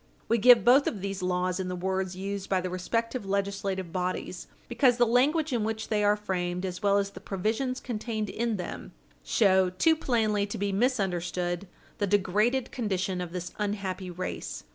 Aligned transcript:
We 0.27 0.39
give 0.39 0.65
both 0.65 0.87
of 0.87 1.01
these 1.01 1.21
laws 1.21 1.59
in 1.59 1.67
the 1.67 1.75
words 1.75 2.15
used 2.15 2.49
by 2.49 2.59
the 2.59 2.71
respective 2.71 3.23
legislative 3.23 3.91
bodies 3.91 4.47
because 4.67 4.97
the 4.97 5.05
language 5.05 5.53
in 5.53 5.63
which 5.63 5.89
they 5.89 6.03
are 6.03 6.15
framed, 6.17 6.65
as 6.65 6.81
well 6.81 6.97
as 6.97 7.11
the 7.11 7.19
provisions 7.19 7.79
contained 7.79 8.27
in 8.27 8.57
them, 8.57 8.93
show, 9.23 9.69
too 9.69 9.95
plainly 9.95 10.47
to 10.47 10.57
be 10.57 10.71
misunderstood 10.71 11.67
the 11.99 12.07
degraded 12.07 12.71
condition 12.71 13.21
of 13.21 13.31
this 13.31 13.51
unhappy 13.59 14.09
race. 14.09 14.63